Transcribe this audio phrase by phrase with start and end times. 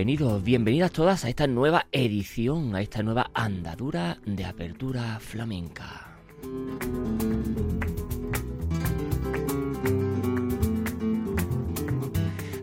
[0.00, 6.16] Bienvenidos, bienvenidas todas a esta nueva edición, a esta nueva andadura de apertura flamenca.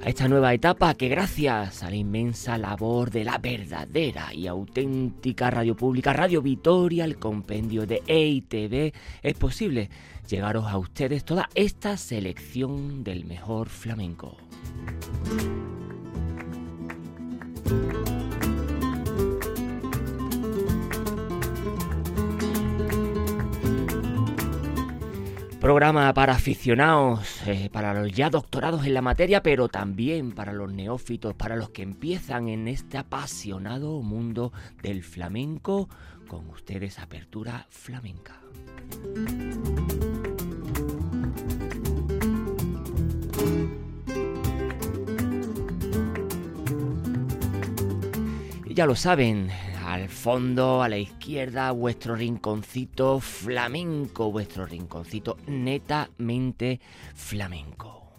[0.04, 5.52] A esta nueva etapa que gracias a la inmensa labor de la verdadera y auténtica
[5.52, 9.92] radio pública Radio Vitoria, el compendio de EITV, es posible
[10.28, 14.38] llegaros a ustedes toda esta selección del mejor flamenco.
[25.68, 30.72] Programa para aficionados, eh, para los ya doctorados en la materia, pero también para los
[30.72, 35.90] neófitos, para los que empiezan en este apasionado mundo del flamenco,
[36.30, 38.40] con ustedes Apertura Flamenca.
[48.78, 49.50] ya lo saben,
[50.08, 56.80] fondo, a la izquierda, vuestro rinconcito flamenco, vuestro rinconcito netamente
[57.16, 58.12] flamenco.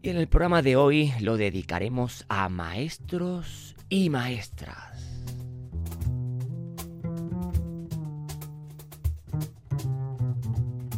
[0.00, 4.98] Y en el programa de hoy lo dedicaremos a maestros y maestras.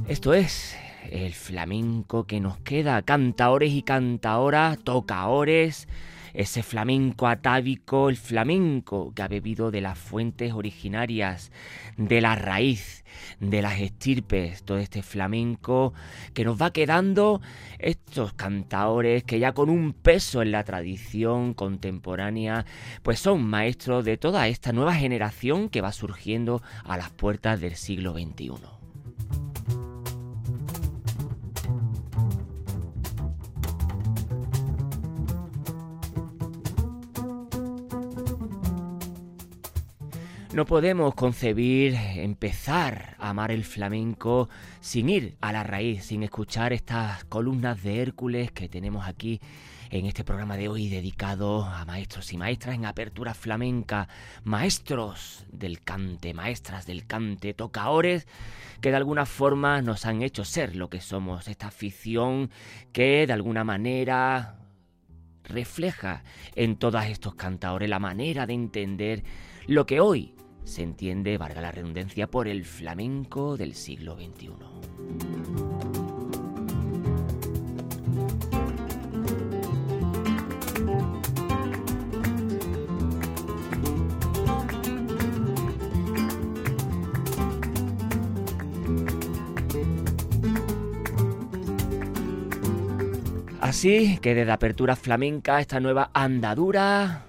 [0.06, 0.76] Esto es
[1.10, 5.88] el flamenco que nos queda, cantaores y cantaoras, tocaores,
[6.34, 11.50] ese flamenco atávico, el flamenco que ha bebido de las fuentes originarias,
[11.97, 13.04] de la raíz,
[13.41, 15.93] de las estirpes, todo este flamenco
[16.32, 17.41] que nos va quedando,
[17.78, 22.65] estos cantaores que ya con un peso en la tradición contemporánea,
[23.03, 27.75] pues son maestros de toda esta nueva generación que va surgiendo a las puertas del
[27.75, 28.79] siglo XXI.
[40.53, 44.49] No podemos concebir, empezar a amar el flamenco
[44.81, 49.41] sin ir a la raíz, sin escuchar estas columnas de Hércules que tenemos aquí
[49.91, 54.08] en este programa de hoy dedicado a maestros y maestras en apertura flamenca,
[54.43, 58.26] maestros del cante, maestras del cante, tocaores
[58.81, 62.50] que de alguna forma nos han hecho ser lo que somos, esta afición
[62.93, 64.56] que de alguna manera
[65.44, 66.25] refleja
[66.56, 69.23] en todos estos cantaores la manera de entender
[69.69, 74.50] lo que hoy se entiende, valga la redundancia, por el flamenco del siglo XXI.
[93.60, 97.24] Así que desde Apertura Flamenca, esta nueva andadura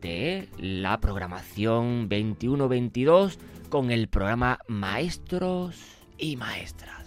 [0.00, 5.76] de la programación 21-22 con el programa Maestros
[6.18, 6.97] y maestras.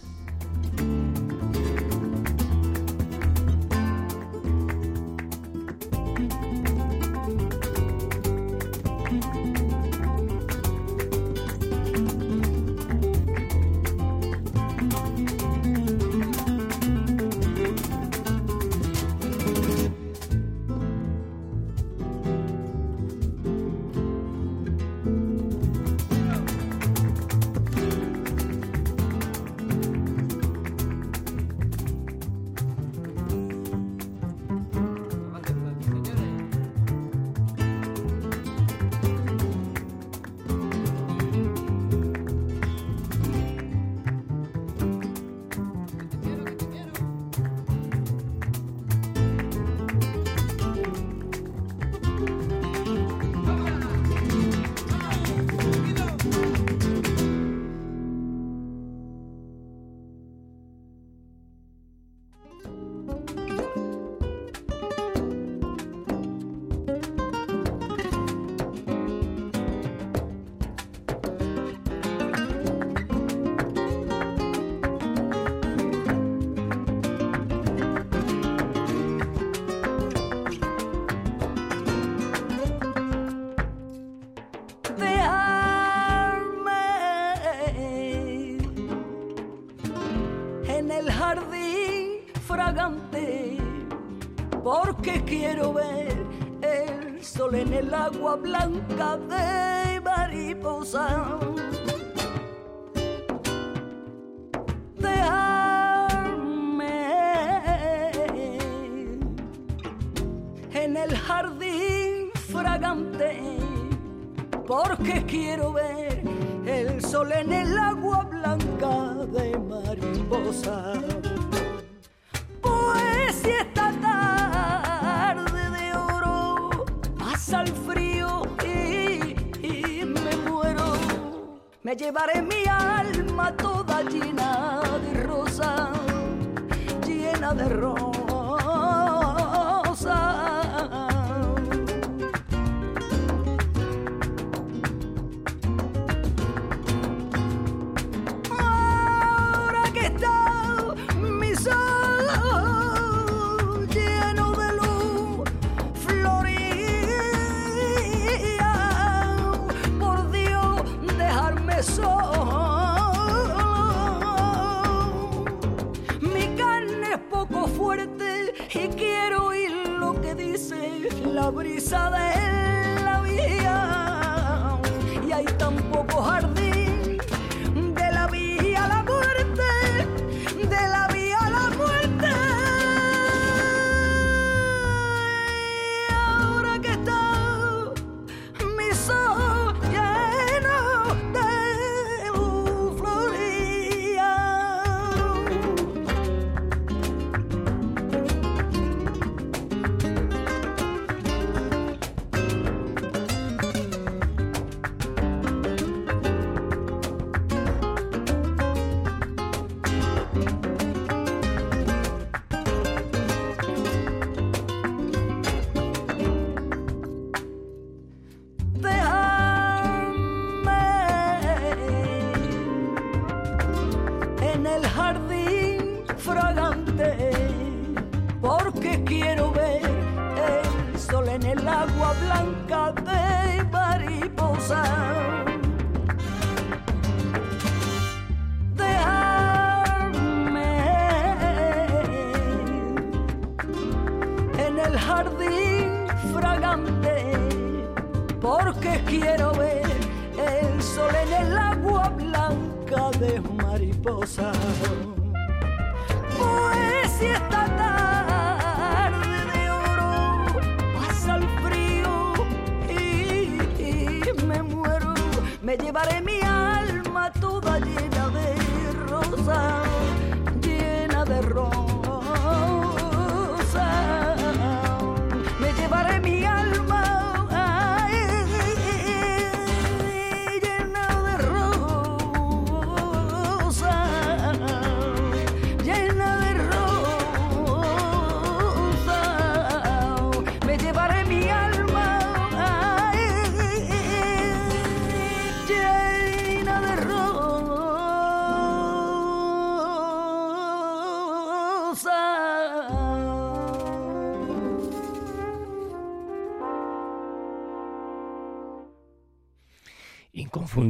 [97.82, 101.61] El agua blanca de mariposa.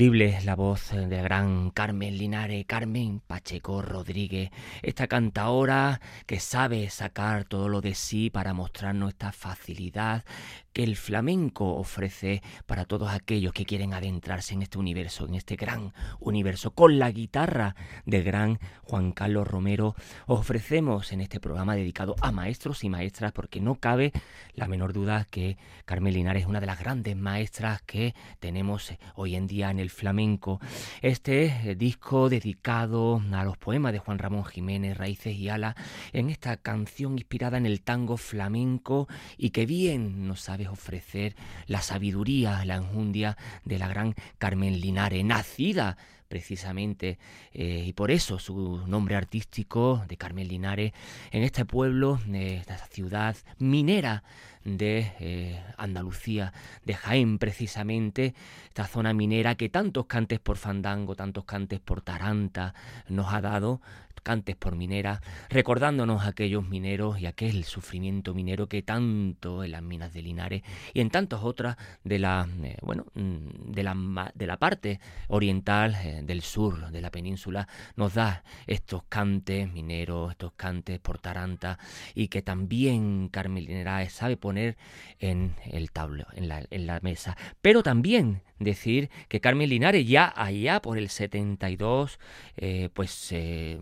[0.01, 4.49] Inconfundible la voz de gran Carmen Linares, Carmen Pacheco Rodríguez,
[4.81, 10.25] esta cantaora que sabe sacar todo lo de sí para mostrarnos esta facilidad
[10.73, 15.55] que el flamenco ofrece para todos aquellos que quieren adentrarse en este universo, en este
[15.55, 16.71] gran universo.
[16.71, 17.75] Con la guitarra
[18.05, 19.95] del gran Juan Carlos Romero
[20.27, 24.11] ofrecemos en este programa dedicado a maestros y maestras porque no cabe
[24.53, 29.35] la menor duda que Carmen Linares es una de las grandes maestras que tenemos hoy
[29.35, 30.59] en día en el flamenco.
[31.01, 35.75] Este eh, disco dedicado a los poemas de Juan Ramón Jiménez, Raíces y Ala,
[36.13, 41.35] en esta canción inspirada en el tango flamenco y que bien nos sabe ofrecer
[41.67, 45.97] la sabiduría, la enjundia de la gran Carmen Linares, nacida
[46.31, 47.19] precisamente,
[47.53, 50.93] eh, y por eso su nombre artístico de Carmen Linares,
[51.31, 54.23] en este pueblo, de esta ciudad minera
[54.63, 56.53] de eh, Andalucía,
[56.85, 58.33] de Jaén precisamente,
[58.69, 62.73] esta zona minera que tantos cantes por fandango, tantos cantes por taranta
[63.09, 63.81] nos ha dado,
[64.23, 70.13] cantes por minera, recordándonos aquellos mineros y aquel sufrimiento minero que tanto en las minas
[70.13, 70.63] de Linares
[70.93, 75.95] y en tantas otras de la eh, bueno mm, de la, de la parte oriental
[76.03, 81.79] eh, del sur de la península nos da estos cantes mineros, estos cantes por taranta
[82.13, 84.77] y que también Carmen Linares sabe poner
[85.19, 90.31] en el tablo, en la, en la mesa, pero también decir que Carmen Linares ya
[90.35, 92.19] allá por el 72
[92.57, 93.79] eh, pues eh,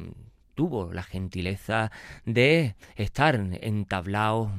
[0.59, 1.89] tuvo la gentileza
[2.25, 4.51] de estar entablado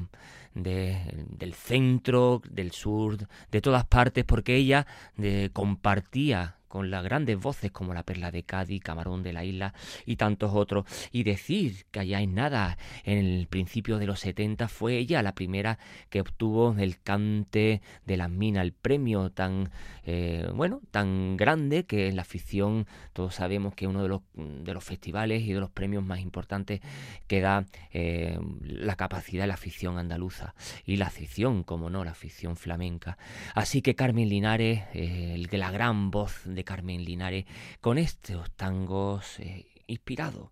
[0.55, 0.97] de,
[1.29, 7.69] del centro, del sur, de todas partes, porque ella de, compartía con las grandes voces
[7.69, 9.73] como la Perla de Cádiz, Camarón de la Isla
[10.05, 14.69] y tantos otros, y decir que allá en nada, en el principio de los 70
[14.69, 19.69] fue ella la primera que obtuvo el cante de las minas, el premio tan,
[20.05, 24.21] eh, bueno, tan grande que en la afición todos sabemos que es uno de los,
[24.33, 26.79] de los festivales y de los premios más importantes
[27.27, 32.11] que da eh, la capacidad de la afición andaluza y la afición, como no, la
[32.11, 33.17] afición flamenca.
[33.55, 37.45] Así que Carmen Linares, eh, la gran voz de Carmen Linares
[37.79, 40.49] con estos tangos eh, inspirados,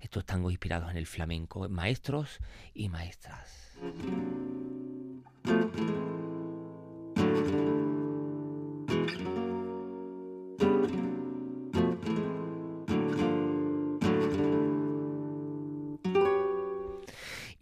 [0.00, 2.38] estos tangos inspirados en el flamenco, maestros
[2.74, 3.78] y maestras.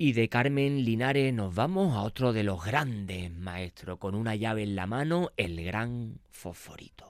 [0.03, 4.63] Y de Carmen Linares nos vamos a otro de los grandes maestros, con una llave
[4.63, 7.10] en la mano, el gran Fosforito.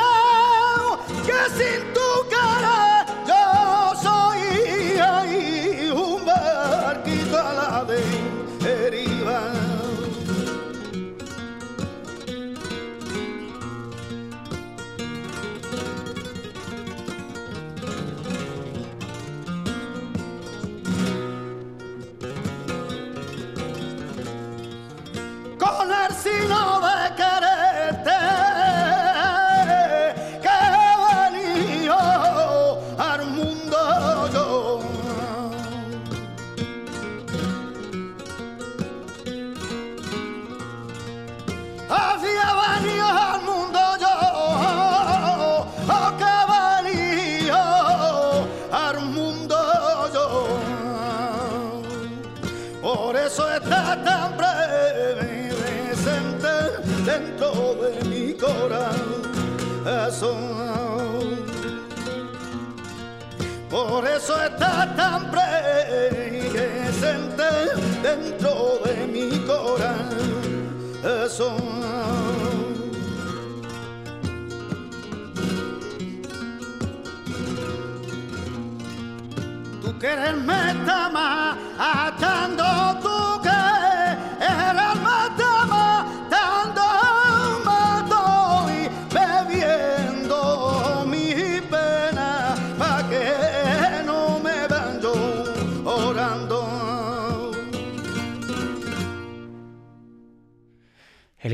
[79.81, 82.70] Tú quererme está matando,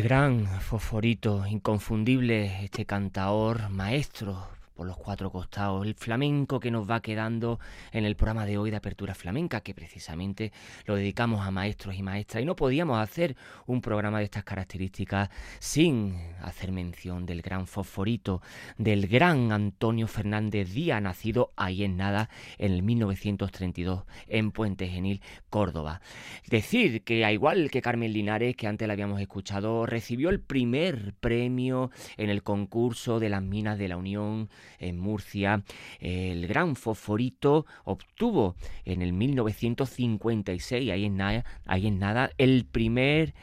[0.08, 7.02] gran fosforito, inconfundible, este cantaor maestro por los cuatro costados, el flamenco que nos va
[7.02, 7.60] quedando
[7.92, 10.54] en el programa de hoy de Apertura Flamenca, que precisamente
[10.86, 12.44] lo dedicamos a maestros y maestras.
[12.44, 13.36] Y no podíamos hacer
[13.66, 18.44] un programa de estas características sin hacer mención del gran fosforito,
[18.78, 25.22] del gran Antonio Fernández Díaz, nacido ahí en nada en el 1932 en Puente Genil,
[25.50, 26.02] Córdoba.
[26.48, 31.16] Decir que, a igual que Carmen Linares, que antes la habíamos escuchado, recibió el primer
[31.20, 34.50] premio en el concurso de las minas de la Unión
[34.80, 35.64] en Murcia.
[36.00, 43.34] El gran fosforito obtuvo en el 1956, ahí en nada, ahí en nada el primer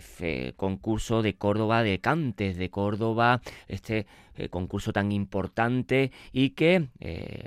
[0.00, 6.88] fue concurso de Córdoba, de Cantes de Córdoba, este eh, concurso tan importante y que
[7.00, 7.44] eh,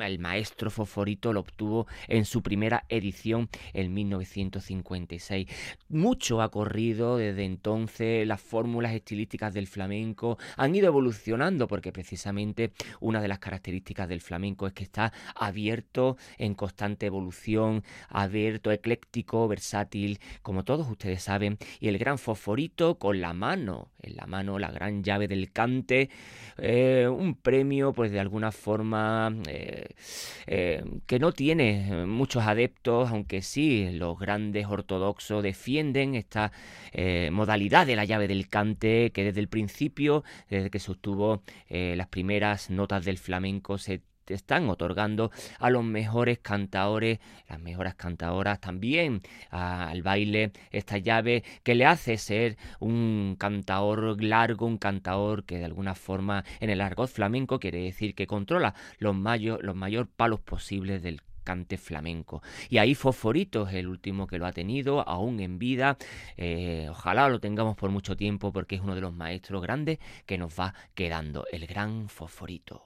[0.00, 5.48] el maestro Fosforito lo obtuvo en su primera edición en 1956.
[5.88, 12.72] Mucho ha corrido desde entonces, las fórmulas estilísticas del flamenco han ido evolucionando porque precisamente
[13.00, 19.48] una de las características del flamenco es que está abierto en constante evolución, abierto, ecléctico,
[19.48, 24.58] versátil, como todos ustedes saben, y el gran Fosforito con la mano, en la mano
[24.58, 26.10] la gran llave del cante,
[26.58, 29.88] eh, un premio pues de alguna forma eh,
[30.46, 36.52] eh, que no tiene muchos adeptos, aunque sí los grandes ortodoxos defienden esta
[37.32, 40.78] modalidad de la llave del cante que desde el principio, desde que
[41.68, 47.94] eh, las primeras notas del flamenco, se están otorgando a los mejores cantaores, las mejores
[47.94, 55.44] cantadoras también al baile esta llave que le hace ser un cantaor largo, un cantaor
[55.44, 59.74] que de alguna forma en el argot flamenco quiere decir que controla los, mayo- los
[59.76, 62.42] mayor palos posibles del cante flamenco.
[62.70, 65.98] Y ahí Fosforito es el último que lo ha tenido, aún en vida.
[66.38, 70.38] Eh, ojalá lo tengamos por mucho tiempo porque es uno de los maestros grandes que
[70.38, 72.82] nos va quedando, el gran Fosforito.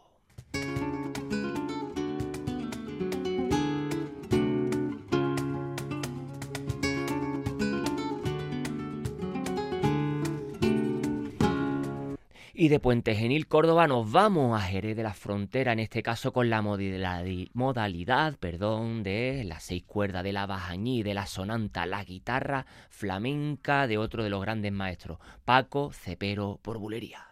[12.60, 16.32] Y de Puente Genil, Córdoba, nos vamos a Jerez de la Frontera, en este caso
[16.32, 22.02] con la modalidad perdón, de las seis cuerdas de la bajañí, de la sonanta, la
[22.02, 27.28] guitarra flamenca de otro de los grandes maestros, Paco Cepero por Bulería.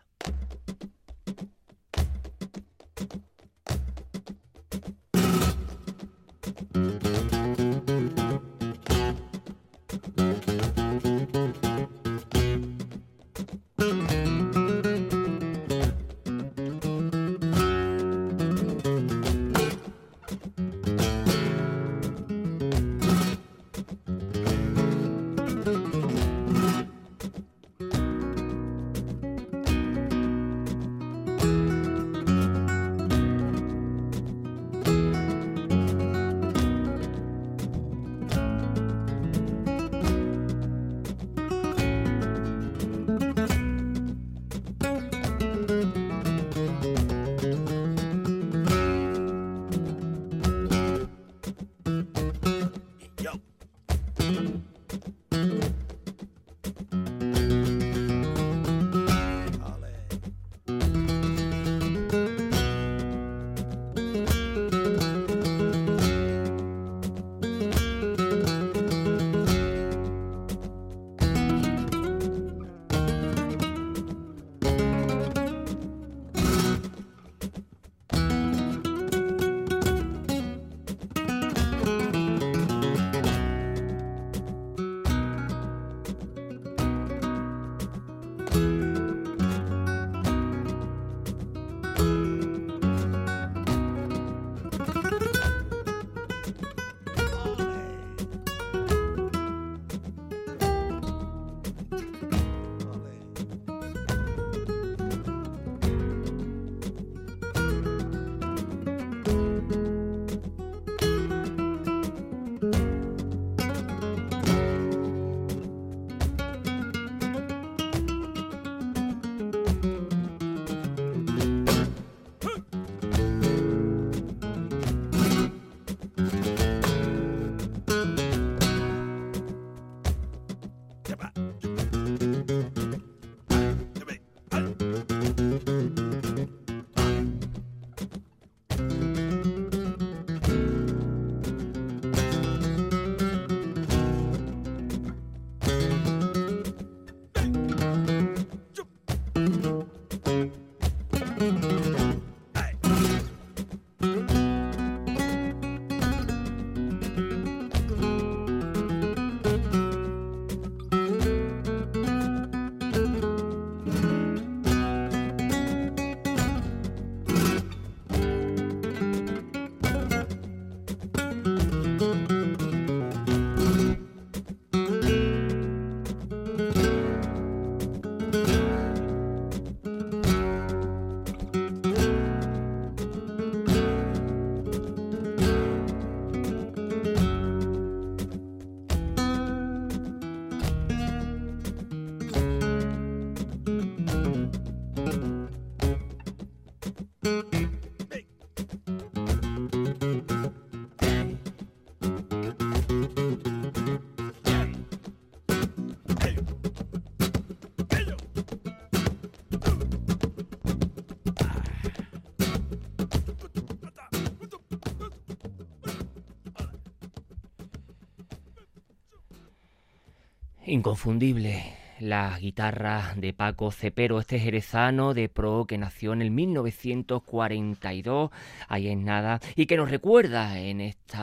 [220.68, 221.62] Inconfundible
[222.00, 228.32] la guitarra de Paco Cepero, este jerezano de pro que nació en el 1942,
[228.66, 231.20] ahí es nada, y que nos recuerda en estos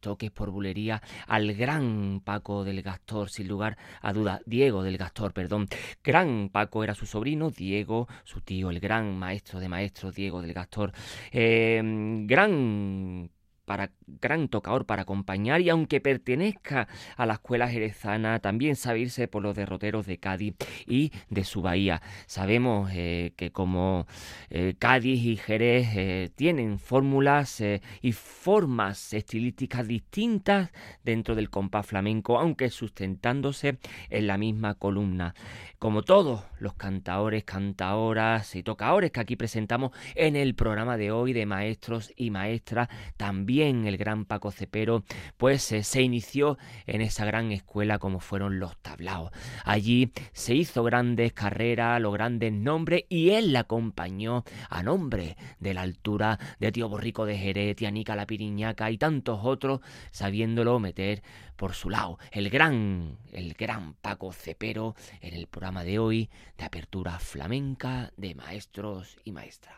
[0.00, 5.32] toques por bulería al gran Paco del Gastor, sin lugar a duda, Diego del Gastor,
[5.32, 5.68] perdón.
[6.02, 10.52] Gran Paco era su sobrino, Diego, su tío, el gran maestro de maestros, Diego del
[10.52, 10.90] Gastor.
[11.30, 11.80] Eh,
[12.26, 13.30] gran
[13.70, 19.28] para gran tocador para acompañar y aunque pertenezca a la escuela jerezana, también sabe irse
[19.28, 20.56] por los derroteros de Cádiz
[20.88, 22.02] y de su bahía.
[22.26, 24.08] Sabemos eh, que como
[24.48, 27.62] eh, Cádiz y Jerez eh, tienen fórmulas
[28.02, 30.72] y formas estilísticas distintas
[31.04, 33.78] dentro del compás flamenco, aunque sustentándose
[34.08, 35.32] en la misma columna
[35.80, 41.32] como todos los cantaores, cantaoras y tocadores que aquí presentamos en el programa de hoy
[41.32, 45.04] de maestros y maestras, también el gran Paco Cepero,
[45.36, 49.30] pues eh, se inició en esa gran escuela como fueron los tablaos.
[49.64, 55.74] Allí se hizo grandes carreras, los grandes nombres y él la acompañó a nombre de
[55.74, 61.22] la altura de Tío Borrico de Jerez, Tianica la Piriñaca y tantos otros, sabiéndolo meter
[61.56, 62.18] por su lado.
[62.30, 68.34] El gran, el gran Paco Cepero en el programa de hoy de apertura flamenca de
[68.34, 69.76] maestros y maestras.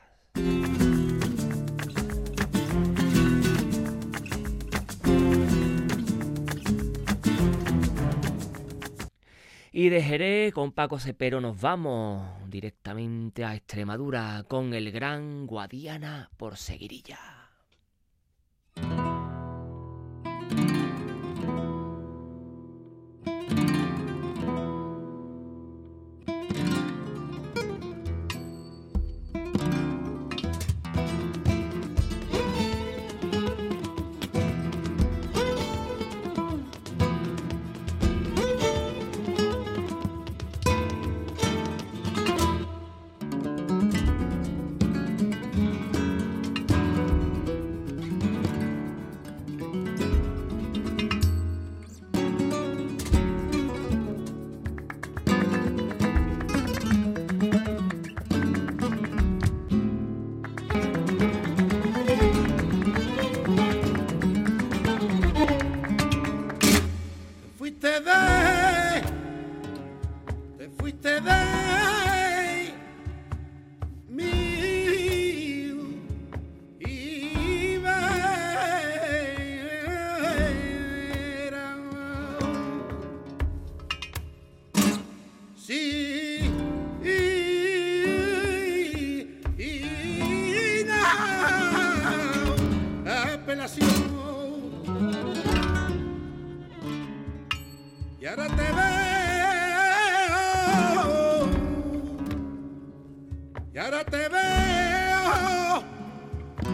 [9.74, 16.58] Y de con Paco Cepero nos vamos directamente a Extremadura con el gran Guadiana por
[16.58, 17.41] Seguirilla.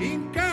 [0.01, 0.48] Inca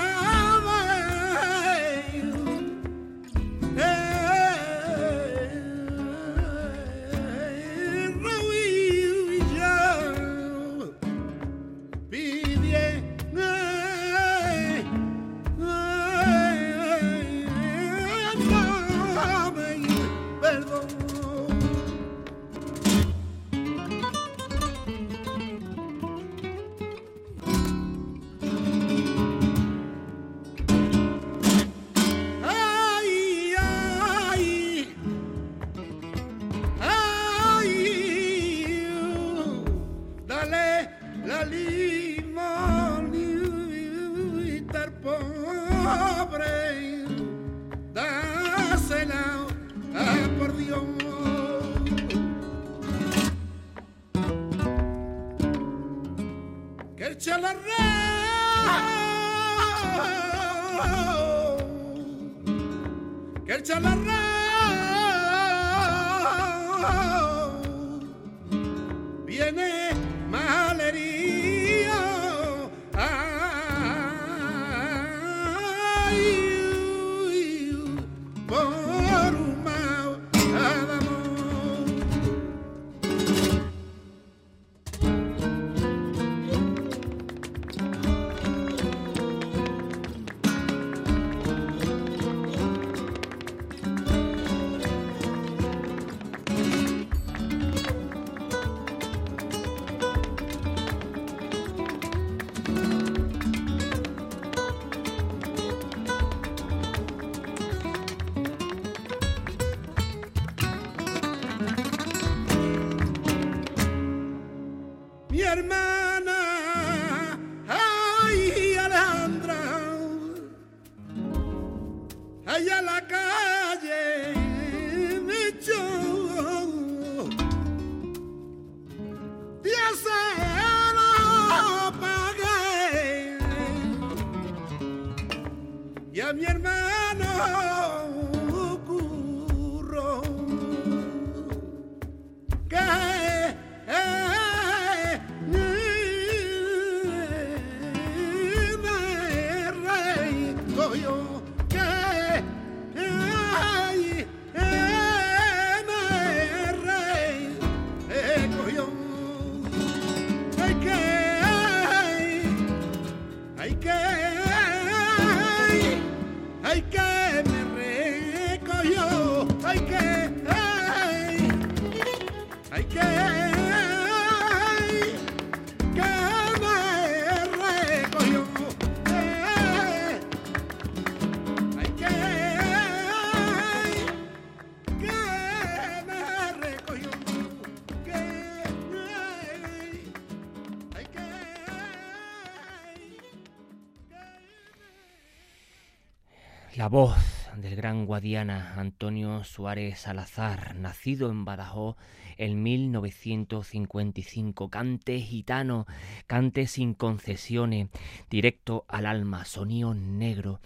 [196.86, 197.18] La voz
[197.58, 201.96] del gran Guadiana Antonio Suárez Salazar, nacido en Badajoz
[202.38, 205.88] en 1955, cante gitano,
[206.28, 207.90] cante sin concesiones,
[208.30, 210.60] directo al alma, sonido negro.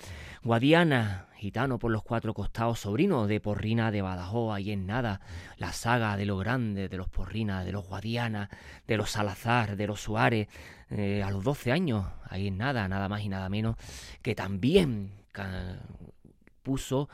[0.43, 5.21] Guadiana, gitano por los cuatro costados, sobrino de Porrina de Badajoz, ahí en nada,
[5.55, 8.49] la saga de los grandes, de los Porrina, de los Guadiana,
[8.85, 10.49] de los Salazar, de los Suárez,
[10.89, 13.77] eh, a los 12 años, ahí en nada, nada más y nada menos,
[14.21, 15.18] que también
[16.63, 17.09] puso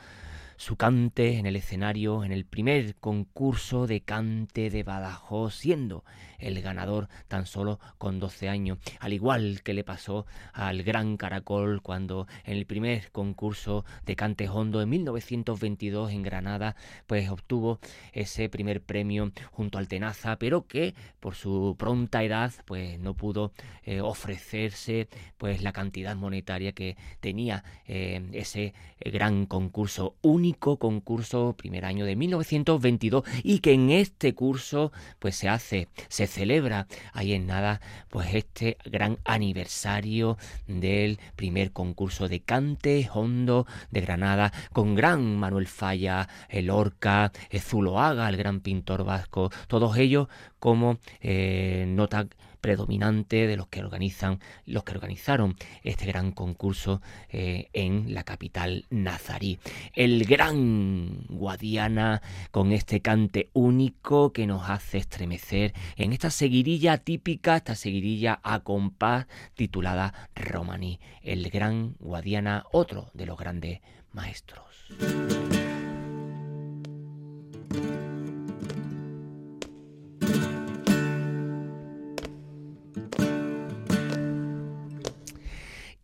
[0.56, 6.04] su cante en el escenario en el primer concurso de cante de Badajoz, siendo
[6.38, 11.82] el ganador tan solo con 12 años, al igual que le pasó al Gran Caracol
[11.82, 17.80] cuando en el primer concurso de cante hondo en 1922 en Granada, pues obtuvo
[18.12, 23.52] ese primer premio junto al Tenaza, pero que por su pronta edad pues no pudo
[23.84, 31.84] eh, ofrecerse pues la cantidad monetaria que tenía eh, ese gran concurso, único concurso primer
[31.84, 36.86] año de 1922 y que en este curso pues se hace, se celebra.
[37.12, 44.52] Ahí en nada pues este gran aniversario del primer concurso de cante hondo de Granada
[44.72, 50.98] con gran Manuel Falla, el Orca, el Zuloaga, el gran pintor vasco, todos ellos como
[51.20, 52.26] eh, nota
[52.66, 58.86] predominante de los que organizan los que organizaron este gran concurso eh, en la capital
[58.90, 59.60] nazarí.
[59.92, 67.58] El gran Guadiana con este cante único que nos hace estremecer en esta seguirilla típica
[67.58, 70.98] esta seguirilla a compás titulada Romaní.
[71.22, 74.66] El gran Guadiana otro de los grandes maestros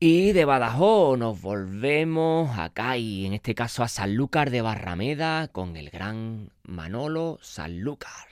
[0.05, 5.77] Y de Badajoz nos volvemos acá y en este caso a Sanlúcar de Barrameda con
[5.77, 8.32] el gran Manolo Sanlúcar.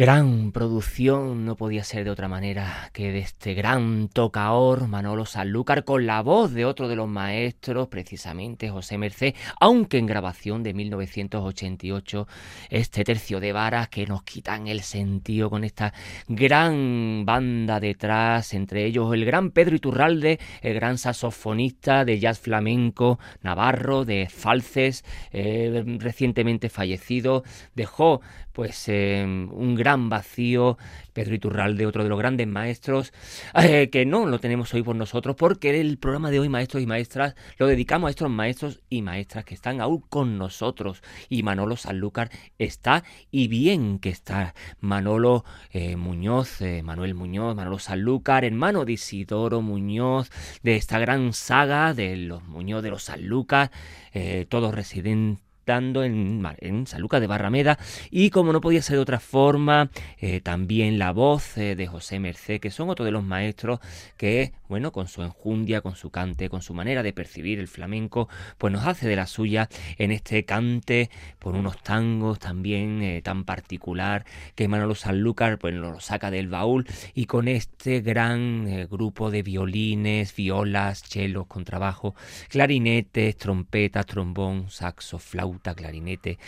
[0.00, 5.84] Gran producción, no podía ser de otra manera que de este gran tocaor Manolo Sanlúcar
[5.84, 10.74] con la voz de otro de los maestros, precisamente José Merced, aunque en grabación de
[10.74, 12.26] 1988,
[12.70, 15.92] este tercio de varas que nos quitan el sentido con esta
[16.28, 23.18] gran banda detrás, entre ellos el gran Pedro Iturralde, el gran saxofonista de jazz flamenco
[23.42, 27.44] navarro, de Falces, eh, recientemente fallecido,
[27.74, 28.20] dejó
[28.52, 30.39] pues eh, un gran vacío
[31.12, 33.12] Pedro Iturralde, otro de los grandes maestros,
[33.54, 36.86] eh, que no lo tenemos hoy por nosotros, porque el programa de hoy, maestros y
[36.86, 41.02] maestras, lo dedicamos a estos maestros y maestras que están aún con nosotros.
[41.28, 44.54] Y Manolo Sanlúcar está, y bien que está.
[44.80, 50.30] Manolo eh, Muñoz, eh, Manuel Muñoz, Manolo Sanlúcar, hermano de Isidoro Muñoz,
[50.62, 53.70] de esta gran saga de los Muñoz de los Sanlúcar,
[54.48, 57.78] todos residentes en, en San Lucas de Barrameda.
[58.10, 62.18] Y como no podía ser de otra forma, eh, también la voz eh, de José
[62.18, 63.78] Merced, que son otro de los maestros
[64.16, 68.28] que, bueno, con su enjundia, con su cante, con su manera de percibir el flamenco,
[68.58, 71.08] pues nos hace de la suya en este cante
[71.38, 74.24] por unos tangos también eh, tan particular
[74.56, 76.86] que Manolo Sanlúcar pues lo saca del baúl.
[77.14, 82.14] Y con este gran grupo de violines, violas, chelos, contrabajo,
[82.48, 86.38] clarinetes, trompetas, trombón, saxo, flauta, clarinete,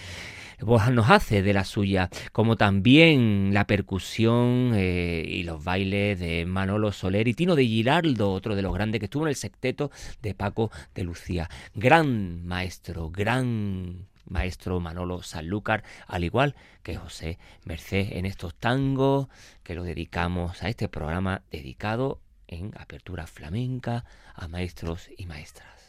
[0.59, 6.47] pues nos hace de la suya, como también la percusión eh, y los bailes de
[6.47, 9.91] Manolo Soler y Tino de Giraldo, otro de los grandes que estuvo en el secteto
[10.23, 11.49] de Paco de Lucía.
[11.75, 19.29] Gran maestro, gran maestro Manolo Sanlúcar, al igual que José Merced en estos tangos
[19.63, 25.82] que lo dedicamos a este programa dedicado en apertura flamenca a maestros y maestras.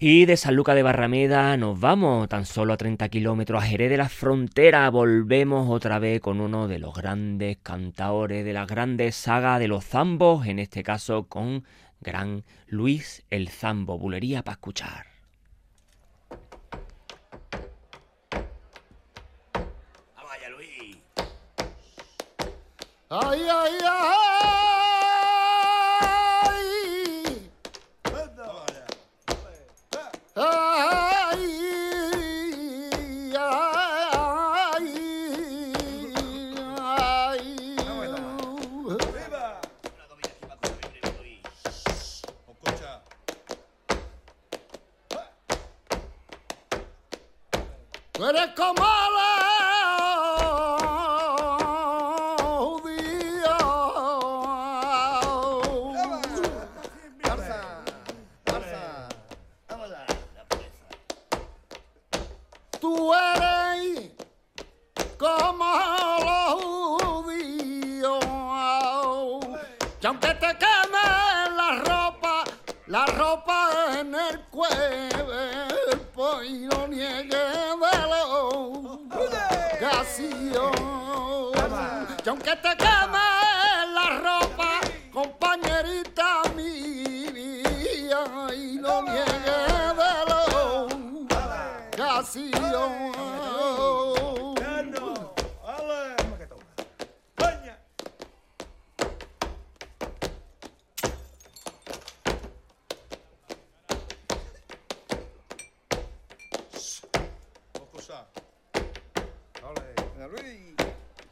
[0.00, 3.90] Y de San Luca de Barrameda nos vamos tan solo a 30 kilómetros a Jerez
[3.90, 4.88] de la Frontera.
[4.90, 9.84] Volvemos otra vez con uno de los grandes cantaores de la grandes saga de los
[9.84, 11.64] zambos, en este caso con
[12.00, 13.98] gran Luis el Zambo.
[13.98, 15.06] Bulería para escuchar.
[20.14, 20.96] Vaya Luis.
[23.10, 24.27] Ay, ay, ay.
[92.22, 93.08] salvación.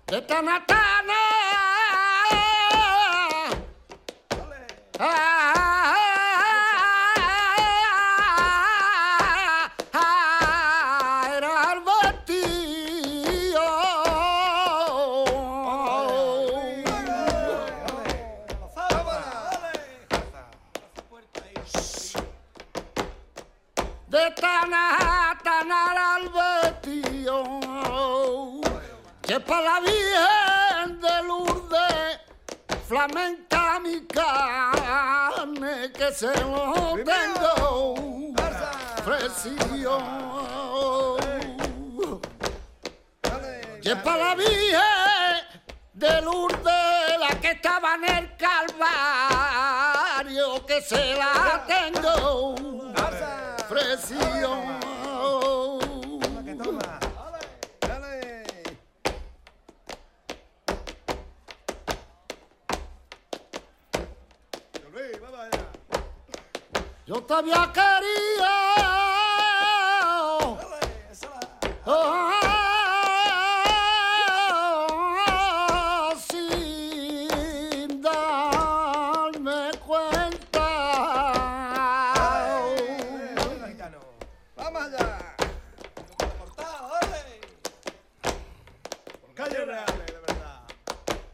[0.09, 0.86] Detonata!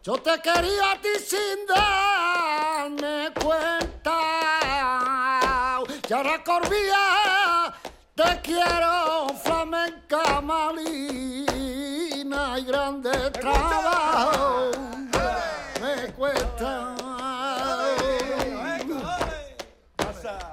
[0.04, 4.18] Yo te quería a ti sin darme cuenta.
[6.08, 7.72] Y ahora Corbía,
[8.16, 11.48] te quiero flamenca malina
[12.58, 14.72] y grande trabajo.
[15.80, 16.96] Me cuesta.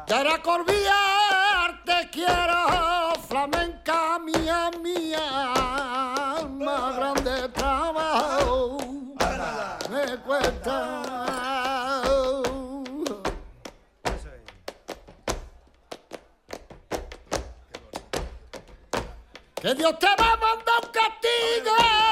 [0.07, 2.88] Y ahora Corbía, te quiero
[19.79, 22.08] Dios te va a mandar un castigo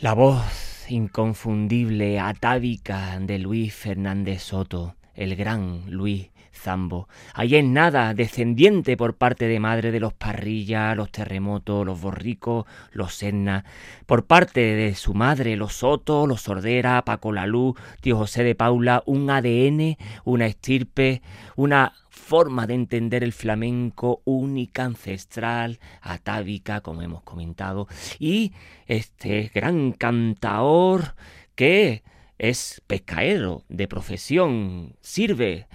[0.00, 7.08] La voz inconfundible, atávica de Luis Fernández Soto, el gran Luis Zambo.
[7.34, 12.66] Ahí en nada, descendiente por parte de madre de los Parrilla, los Terremotos, los Borricos,
[12.92, 13.64] los Serna,
[14.06, 19.02] por parte de su madre, los Soto, los Sordera, Paco Lalú, tío José de Paula,
[19.06, 21.22] un ADN, una estirpe,
[21.56, 27.88] una forma de entender el flamenco única, ancestral, atávica, como hemos comentado,
[28.18, 28.52] y
[28.86, 31.14] este gran cantaor
[31.54, 32.02] que
[32.38, 35.66] es pescaero de profesión, sirve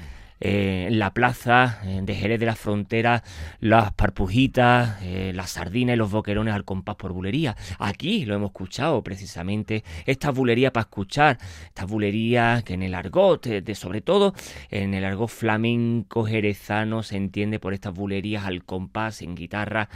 [0.46, 3.24] eh, la plaza eh, de Jerez de la Frontera
[3.62, 7.56] las parpujitas, eh, las sardinas y los boquerones al compás por bulería.
[7.80, 11.38] Aquí lo hemos escuchado precisamente, estas bulerías para escuchar,
[11.68, 14.34] estas bulerías que en el argot, eh, de, sobre todo
[14.70, 19.88] en el argot flamenco jerezano se entiende por estas bulerías al compás en guitarra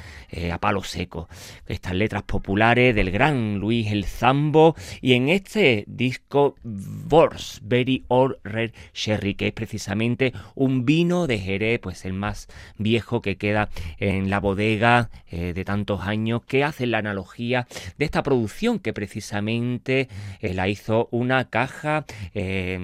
[0.52, 1.28] a palo seco.
[1.68, 8.38] Estas letras populares del gran Luis el Zambo y en este disco Bors, Very Old
[8.44, 13.70] Red Sherry, que es precisamente un vino de Jerez, pues el más viejo que queda
[14.00, 17.68] en la bodega eh, de tantos años, que hace la analogía
[17.98, 20.08] de esta producción que precisamente
[20.42, 22.78] eh, la hizo una caja eh,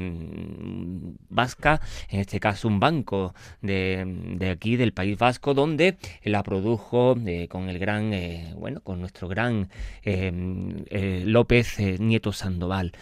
[1.30, 4.04] vasca, en este caso un banco de,
[4.38, 8.12] de aquí del País Vasco, donde la produjo eh, con el gran,
[8.58, 9.70] bueno, con nuestro gran
[10.04, 12.94] eh, López Nieto Sandoval.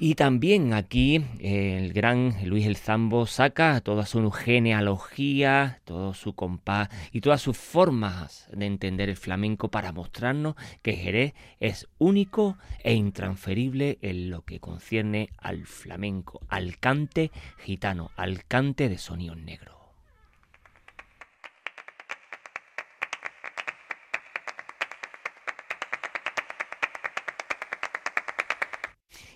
[0.00, 6.36] Y también aquí eh, el gran Luis el Zambo saca toda su genealogía, todo su
[6.36, 12.58] compás y todas sus formas de entender el flamenco para mostrarnos que Jerez es único
[12.84, 19.34] e intransferible en lo que concierne al flamenco, al cante gitano, al cante de sonido
[19.34, 19.77] negro.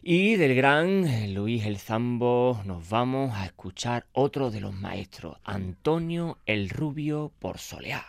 [0.05, 6.39] Y del gran Luis el Zambo nos vamos a escuchar otro de los maestros, Antonio
[6.45, 8.05] el Rubio por Soleá.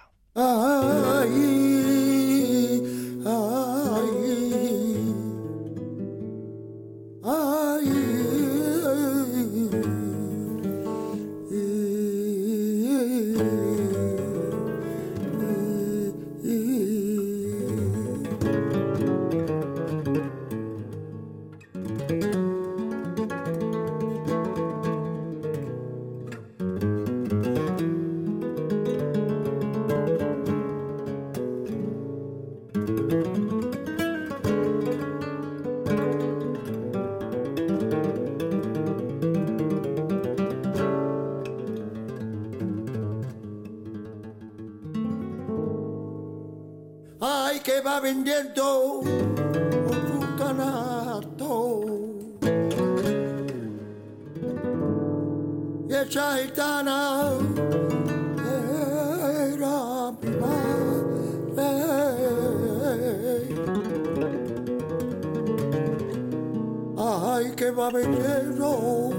[67.63, 69.09] Ay, que va vendiendo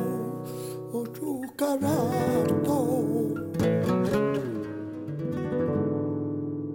[1.19, 2.77] su canasto.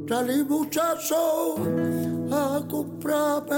[0.08, 1.56] Salí muchacho
[2.32, 3.56] a comprarme.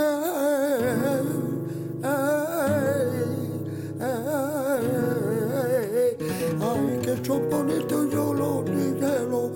[6.59, 9.51] Ay, que son bonitos yo los dinero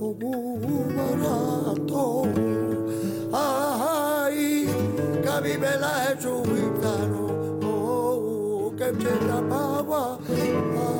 [0.00, 2.22] muy barato.
[3.34, 4.66] Ay,
[5.22, 6.24] que a mí me la es
[8.90, 10.97] un gitano, oh,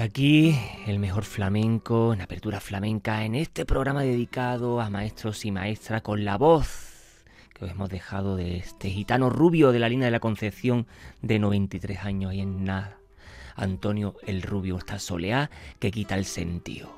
[0.00, 6.02] aquí el mejor flamenco en apertura flamenca en este programa dedicado a maestros y maestras
[6.02, 7.24] con la voz
[7.54, 10.86] que os hemos dejado de este gitano rubio de la línea de la Concepción
[11.22, 12.98] de 93 años y en nada.
[13.56, 16.97] Antonio el Rubio, esta soleá que quita el sentido.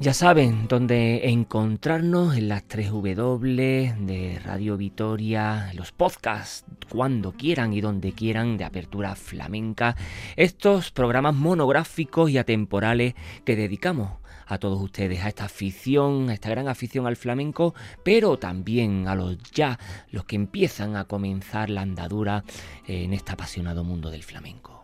[0.00, 7.74] Ya saben dónde encontrarnos en las 3 W de Radio Vitoria, los podcasts, cuando quieran
[7.74, 9.96] y donde quieran, de apertura flamenca.
[10.36, 13.12] Estos programas monográficos y atemporales
[13.44, 14.12] que dedicamos
[14.46, 19.14] a todos ustedes, a esta afición, a esta gran afición al flamenco, pero también a
[19.14, 19.78] los ya,
[20.10, 22.42] los que empiezan a comenzar la andadura
[22.86, 24.82] en este apasionado mundo del flamenco.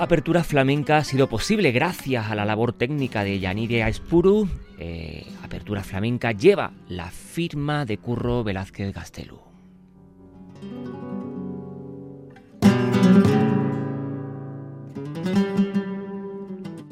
[0.00, 4.48] Apertura Flamenca ha sido posible gracias a la labor técnica de Yanire Aispuru.
[4.78, 9.38] Eh, Apertura Flamenca lleva la firma de Curro Velázquez Gastelu.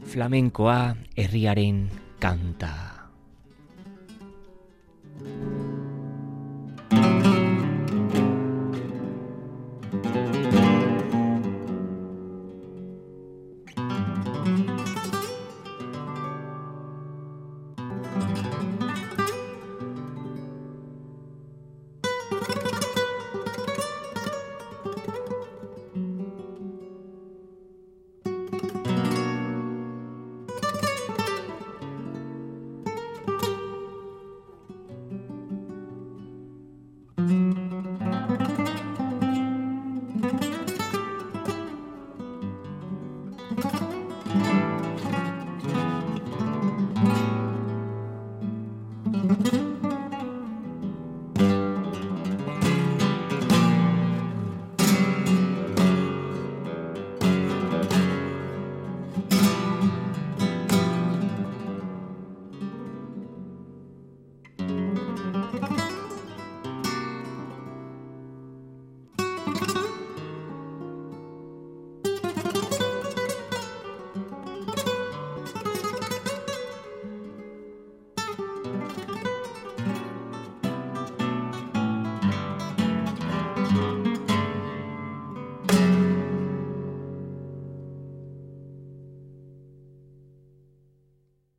[0.05, 1.89] Flamencoa herriaren
[2.19, 2.88] kanta.